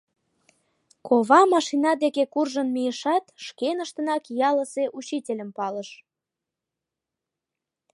[1.07, 5.89] Кова машина деке куржын мийышат, шкеныштынак ялысе учительым палыш.